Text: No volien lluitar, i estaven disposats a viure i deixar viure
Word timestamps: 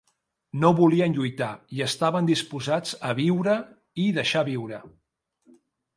No 0.61 0.71
volien 0.79 1.13
lluitar, 1.17 1.49
i 1.79 1.83
estaven 1.87 2.31
disposats 2.31 2.95
a 3.11 3.15
viure 3.21 3.55
i 4.07 4.11
deixar 4.19 4.47
viure 4.49 4.81